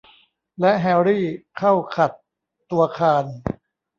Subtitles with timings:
[0.59, 1.25] และแฮรี่
[1.57, 2.11] เข้าขัด
[2.71, 3.25] ตัวคาน